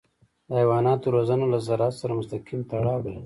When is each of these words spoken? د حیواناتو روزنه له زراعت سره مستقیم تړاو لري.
د 0.47 0.49
حیواناتو 0.61 1.05
روزنه 1.15 1.45
له 1.53 1.59
زراعت 1.67 1.93
سره 2.01 2.17
مستقیم 2.19 2.61
تړاو 2.71 2.99
لري. 3.05 3.19